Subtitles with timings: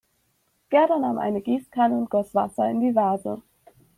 [0.71, 3.43] Gerda nahm eine Gießkanne und goss Wasser in die Vase.